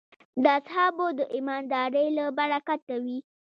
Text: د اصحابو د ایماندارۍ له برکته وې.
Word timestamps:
د 0.43 0.45
اصحابو 0.59 1.07
د 1.17 1.19
ایماندارۍ 1.35 2.07
له 2.17 2.25
برکته 2.37 2.95
وې. 3.03 3.17